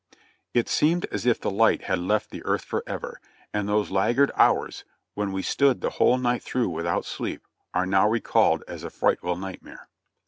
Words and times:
It 0.55 0.67
seemed 0.67 1.05
as 1.11 1.27
if 1.27 1.39
the 1.39 1.51
light 1.51 1.83
had 1.83 1.99
left 1.99 2.31
the 2.31 2.43
earth 2.43 2.63
forever, 2.65 3.21
and 3.53 3.69
those 3.69 3.91
laggard 3.91 4.31
hours, 4.33 4.83
when 5.13 5.31
we 5.31 5.43
stood 5.43 5.81
the 5.81 5.91
whole 5.91 6.17
night 6.17 6.41
through 6.41 6.69
without 6.69 7.05
sleep, 7.05 7.45
are 7.71 7.85
now 7.85 8.09
recalled 8.09 8.63
as 8.67 8.83
a 8.83 8.89
frightful 8.89 9.35
nightmare. 9.35 9.89